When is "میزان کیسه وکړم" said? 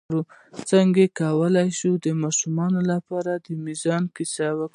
3.65-4.69